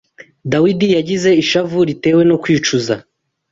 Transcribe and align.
Dawidi 0.51 0.87
yagize 0.97 1.29
ishavu 1.41 1.77
ritewe 1.89 2.21
no 2.29 2.35
kwicuza 2.43 2.93